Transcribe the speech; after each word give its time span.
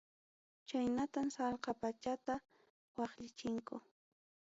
Chaynatam 0.67 1.27
sallqa 1.35 1.71
pachata 1.81 2.33
waqllichinku. 2.97 3.75